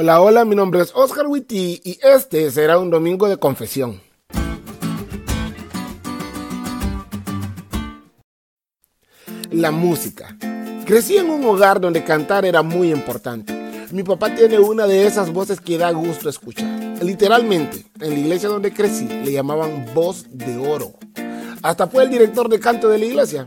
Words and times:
Hola, 0.00 0.20
hola, 0.20 0.44
mi 0.44 0.54
nombre 0.54 0.80
es 0.80 0.92
Oscar 0.94 1.26
Witty 1.26 1.80
y 1.82 1.98
este 2.00 2.52
será 2.52 2.78
un 2.78 2.88
domingo 2.88 3.28
de 3.28 3.36
confesión. 3.36 4.00
La 9.50 9.72
música. 9.72 10.38
Crecí 10.86 11.16
en 11.16 11.28
un 11.28 11.44
hogar 11.44 11.80
donde 11.80 12.04
cantar 12.04 12.44
era 12.44 12.62
muy 12.62 12.92
importante. 12.92 13.52
Mi 13.90 14.04
papá 14.04 14.32
tiene 14.32 14.60
una 14.60 14.86
de 14.86 15.04
esas 15.04 15.32
voces 15.32 15.60
que 15.60 15.78
da 15.78 15.90
gusto 15.90 16.28
escuchar. 16.28 16.68
Literalmente, 17.02 17.86
en 18.00 18.10
la 18.10 18.18
iglesia 18.20 18.48
donde 18.48 18.72
crecí 18.72 19.08
le 19.08 19.32
llamaban 19.32 19.84
voz 19.94 20.26
de 20.30 20.58
oro. 20.58 20.92
Hasta 21.60 21.88
fue 21.88 22.04
el 22.04 22.10
director 22.10 22.48
de 22.48 22.60
canto 22.60 22.88
de 22.88 22.98
la 22.98 23.04
iglesia. 23.04 23.46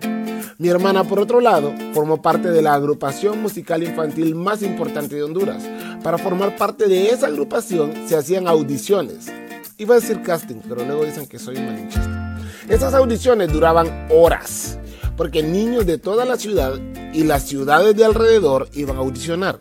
Mi 0.62 0.70
hermana, 0.70 1.04
por 1.04 1.20
otro 1.20 1.42
lado, 1.42 1.74
formó 1.92 2.22
parte 2.22 2.52
de 2.52 2.62
la 2.62 2.76
agrupación 2.76 3.42
musical 3.42 3.82
infantil 3.82 4.36
más 4.36 4.62
importante 4.62 5.16
de 5.16 5.24
Honduras. 5.24 5.68
Para 6.04 6.20
formar 6.20 6.56
parte 6.56 6.88
de 6.88 7.10
esa 7.10 7.26
agrupación 7.26 7.92
se 8.06 8.16
hacían 8.16 8.48
audiciones. 8.48 9.34
Iba 9.80 9.96
a 9.96 10.00
decir 10.00 10.22
casting, 10.22 10.58
pero 10.70 10.86
luego 10.86 11.04
dicen 11.04 11.26
que 11.26 11.40
soy 11.40 11.56
malinchista. 11.56 12.38
Esas 12.70 12.94
audiciones 12.94 13.52
duraban 13.52 14.08
horas, 14.12 14.78
porque 15.18 15.42
niños 15.42 15.88
de 15.88 15.98
toda 15.98 16.26
la 16.26 16.38
ciudad 16.38 16.74
y 17.12 17.24
las 17.24 17.42
ciudades 17.42 17.96
de 17.96 18.06
alrededor 18.06 18.70
iban 18.74 18.98
a 18.98 19.00
audicionar. 19.00 19.60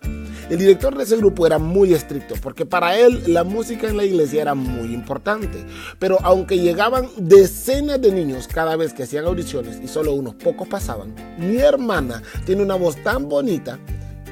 El 0.50 0.58
director 0.58 0.96
de 0.96 1.04
ese 1.04 1.16
grupo 1.16 1.46
era 1.46 1.60
muy 1.60 1.94
estricto 1.94 2.34
porque 2.42 2.66
para 2.66 2.98
él 2.98 3.22
la 3.28 3.44
música 3.44 3.88
en 3.88 3.96
la 3.96 4.04
iglesia 4.04 4.42
era 4.42 4.56
muy 4.56 4.92
importante. 4.92 5.64
Pero 6.00 6.18
aunque 6.24 6.58
llegaban 6.58 7.08
decenas 7.16 8.02
de 8.02 8.10
niños 8.10 8.48
cada 8.48 8.74
vez 8.74 8.92
que 8.92 9.04
hacían 9.04 9.26
audiciones 9.26 9.78
y 9.80 9.86
solo 9.86 10.12
unos 10.12 10.34
pocos 10.34 10.66
pasaban, 10.66 11.14
mi 11.38 11.58
hermana 11.58 12.20
tiene 12.46 12.64
una 12.64 12.74
voz 12.74 12.96
tan 12.96 13.28
bonita 13.28 13.78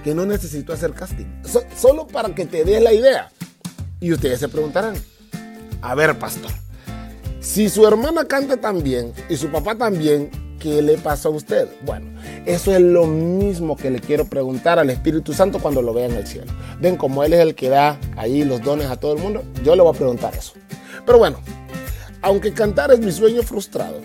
que 0.03 0.13
no 0.13 0.27
necesito 0.27 0.73
hacer 0.73 0.93
casting. 0.93 1.27
solo 1.77 2.09
para 2.09 2.35
que 2.35 2.47
te 2.47 2.65
des 2.65 2.83
la 2.83 2.93
idea. 2.93 3.31
Y 4.01 4.13
ustedes 4.13 4.41
se 4.41 4.49
preguntarán, 4.49 4.97
a 5.81 5.95
ver 5.95 6.19
pastor, 6.19 6.51
si 7.39 7.69
su 7.69 7.87
hermana 7.87 8.25
canta 8.25 8.57
tan 8.57 8.83
bien 8.83 9.13
y 9.29 9.37
su 9.37 9.51
papá 9.51 9.77
también, 9.77 10.31
¿qué 10.59 10.83
le 10.83 10.99
pasa 10.99 11.29
a 11.29 11.33
usted? 11.33 11.69
Bueno, 11.85 12.07
eso 12.47 12.75
es 12.75 12.81
lo 12.81 13.07
mismo 13.07 13.77
que 13.77 13.91
le 13.91 14.01
quiero 14.01 14.25
preguntar 14.25 14.79
al 14.79 14.91
Espíritu 14.91 15.33
Santo 15.33 15.59
cuando 15.59 15.83
lo 15.83 15.93
vea 15.95 16.07
en 16.07 16.15
el 16.15 16.27
cielo. 16.27 16.53
Ven, 16.81 16.97
como 16.97 17.25
Él 17.25 17.33
es 17.33 17.41
el 17.41 17.55
que 17.55 17.69
da 17.69 17.99
ahí 18.17 18.45
los 18.45 18.63
dones 18.63 18.87
a 18.87 18.97
todo 18.97 19.15
el 19.15 19.23
mundo, 19.23 19.45
yo 19.65 19.77
le 19.77 19.83
voy 19.83 19.95
a 19.95 19.99
preguntar 19.99 20.35
eso. 20.35 20.55
Pero 21.07 21.19
bueno, 21.19 21.39
aunque 22.23 22.53
cantar 22.53 22.91
es 22.93 23.01
mi 23.01 23.13
sueño 23.13 23.43
frustrado, 23.43 24.01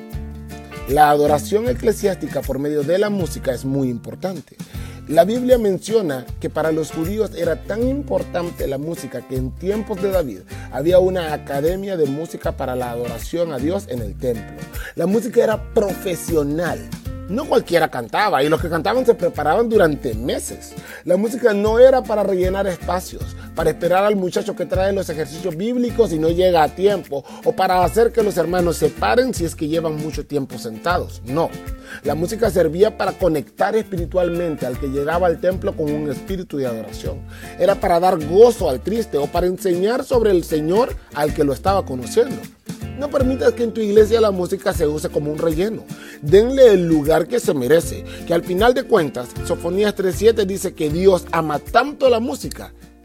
la 0.88 1.10
adoración 1.10 1.68
eclesiástica 1.70 2.42
por 2.42 2.60
medio 2.60 2.84
de 2.84 2.98
la 2.98 3.10
música 3.10 3.54
es 3.54 3.66
muy 3.66 3.90
importante. 3.90 4.58
La 5.08 5.26
Biblia 5.26 5.58
menciona 5.58 6.26
que 6.40 6.50
para 6.50 6.72
los 6.72 6.92
judíos 6.92 7.32
era 7.36 7.64
tan 7.64 7.86
importante 7.86 8.68
la 8.68 8.78
música 8.78 9.28
que 9.28 9.36
en 9.36 9.52
tiempos 9.52 10.02
de 10.02 10.12
David 10.12 10.40
había 10.72 11.00
una 11.00 11.34
academia 11.34 11.98
de 11.98 12.06
música 12.06 12.54
para 12.54 12.78
la 12.78 12.92
adoración 12.92 13.52
a 13.52 13.58
Dios 13.58 13.86
en 13.90 14.02
el 14.02 14.18
templo. 14.18 14.56
La 14.96 15.06
música 15.06 15.44
era 15.44 15.74
profesional 15.74 16.80
no 17.30 17.46
cualquiera 17.46 17.90
cantaba 17.90 18.44
y 18.44 18.50
los 18.50 18.62
que 18.62 18.70
cantaban 18.70 19.06
se 19.06 19.16
preparaban 19.16 19.70
durante 19.70 20.14
meses. 20.14 20.74
La 21.06 21.18
música 21.18 21.54
no 21.54 21.80
era 21.80 22.04
para 22.04 22.24
rellenar 22.24 22.68
espacios, 22.68 23.36
para 23.56 23.70
esperar 23.70 24.04
al 24.06 24.16
muchacho 24.16 24.56
que 24.56 24.66
trae 24.66 24.94
los 24.94 25.10
ejercicios 25.10 25.56
bíblicos 25.56 26.14
y 26.14 26.20
no 26.20 26.30
llega 26.30 26.64
a 26.64 26.70
tiempo, 26.70 27.24
o 27.44 27.54
para 27.54 27.84
hacer 27.84 28.12
que 28.12 28.24
los 28.24 28.38
hermanos 28.38 28.78
se 28.78 28.90
paren 28.90 29.34
si 29.34 29.46
es 29.46 29.56
que 29.56 29.68
llevan 29.68 29.96
mucho 29.96 30.26
tiempo 30.26 30.58
sentados. 30.58 31.22
No, 31.26 31.50
la 32.04 32.16
música 32.16 32.50
servía 32.50 32.98
para 32.98 33.14
conectar 33.14 33.76
espiritualmente 33.76 34.66
al 34.66 34.80
que 34.80 34.88
llegaba 34.88 35.28
al 35.28 35.40
templo 35.40 35.76
con 35.76 35.92
un 35.92 36.10
espíritu 36.10 36.58
de 36.58 36.68
adoración. 36.68 37.22
Era 37.60 37.76
para 37.76 38.00
dar 38.00 38.24
gozo 38.26 38.70
al 38.70 38.82
triste 38.82 39.18
o 39.18 39.28
para 39.28 39.48
enseñar 39.48 40.04
sobre 40.04 40.32
el 40.32 40.44
Señor 40.44 40.96
al 41.14 41.34
que 41.34 41.44
lo 41.44 41.54
estaba 41.54 41.86
conociendo. 41.86 42.38
No 42.98 43.10
permitas 43.10 43.54
que 43.54 43.64
en 43.64 43.74
tu 43.74 43.82
iglesia 43.82 44.22
la 44.22 44.32
música 44.32 44.72
se 44.72 44.88
use 44.88 45.10
como 45.10 45.32
un 45.32 45.40
relleno. 45.40 45.84
Denle 46.22 46.74
el 46.74 46.88
lugar 46.88 47.28
que 47.28 47.40
se 47.40 47.54
merece, 47.54 48.04
que 48.28 48.34
al 48.34 48.44
final 48.44 48.74
de 48.74 48.84
cuentas, 48.84 49.30
Sofonías 49.46 49.96
3.7 49.96 50.46
dice 50.46 50.74
que 50.74 50.90
Dios 50.90 51.26
ama 51.32 51.60
tanto 51.60 52.10
la 52.10 52.20
música 52.20 52.72